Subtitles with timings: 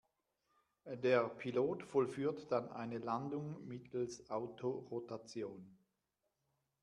[0.87, 5.77] Der Pilot vollführt dann eine Landung mittels Autorotation.